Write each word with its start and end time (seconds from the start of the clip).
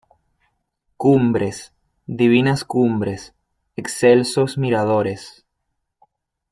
Cumbres, 0.97 1.75
divinas 2.07 2.63
cumbres, 2.65 3.35
excelsos 3.75 4.57
miradores. 4.57 5.45